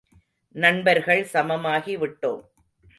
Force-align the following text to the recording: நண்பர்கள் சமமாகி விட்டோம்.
நண்பர்கள் 0.55 1.23
சமமாகி 1.25 1.97
விட்டோம். 1.97 2.43